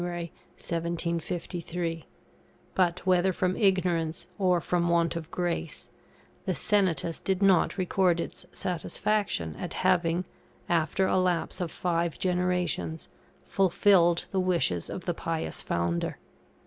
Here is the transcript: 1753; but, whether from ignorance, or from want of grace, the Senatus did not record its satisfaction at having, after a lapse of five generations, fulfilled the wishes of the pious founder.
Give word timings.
1753; 0.03 2.05
but, 2.73 3.05
whether 3.05 3.31
from 3.31 3.55
ignorance, 3.55 4.25
or 4.39 4.59
from 4.59 4.89
want 4.89 5.15
of 5.15 5.29
grace, 5.29 5.91
the 6.45 6.55
Senatus 6.55 7.19
did 7.19 7.43
not 7.43 7.77
record 7.77 8.19
its 8.19 8.47
satisfaction 8.51 9.55
at 9.57 9.75
having, 9.75 10.25
after 10.67 11.05
a 11.05 11.19
lapse 11.19 11.61
of 11.61 11.69
five 11.69 12.17
generations, 12.17 13.09
fulfilled 13.45 14.25
the 14.31 14.39
wishes 14.39 14.89
of 14.89 15.05
the 15.05 15.13
pious 15.13 15.61
founder. 15.61 16.17